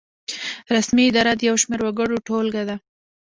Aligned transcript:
رسمي 0.75 1.03
اداره 1.09 1.33
د 1.35 1.41
یو 1.49 1.55
شمیر 1.61 1.81
وګړو 1.83 2.23
ټولګه 2.27 2.63
ده. 2.69 2.75